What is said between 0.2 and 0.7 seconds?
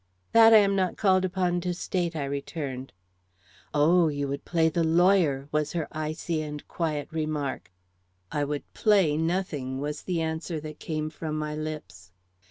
"That I